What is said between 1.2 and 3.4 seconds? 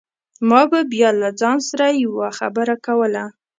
له ځان سره يوه خبره کوله.